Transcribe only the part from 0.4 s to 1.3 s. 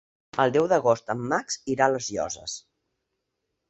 El deu d'agost en